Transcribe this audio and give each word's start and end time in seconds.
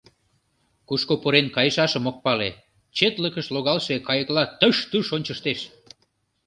Кушко 0.87 1.13
пурен 1.21 1.47
кайышашым 1.55 2.03
ок 2.09 2.17
пале— 2.25 2.49
четлыкыш 2.97 3.47
логалше 3.53 3.95
кайыкла 4.07 4.43
тыш-туш 4.59 5.07
ончыштеш. 5.15 5.59